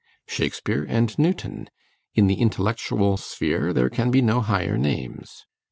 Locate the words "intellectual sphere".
2.41-3.71